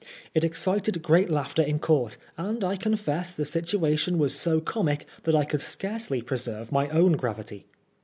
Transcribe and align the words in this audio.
It 0.33 0.43
excited 0.43 0.99
great 1.03 1.29
laughter 1.29 1.61
in 1.61 1.77
court, 1.77 2.17
and 2.35 2.63
I 2.63 2.75
confess 2.75 3.33
the 3.33 3.45
situation 3.45 4.17
was 4.17 4.33
so 4.33 4.59
comic 4.59 5.05
that 5.25 5.35
I 5.35 5.45
could 5.45 5.61
scarcely 5.61 6.23
preserve 6.23 6.71
my 6.71 6.89
own 6.89 7.11
gravity. 7.11 7.67